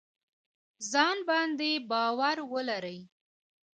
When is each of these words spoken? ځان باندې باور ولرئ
ځان 0.91 1.17
باندې 1.29 1.71
باور 1.89 2.37
ولرئ 2.53 2.99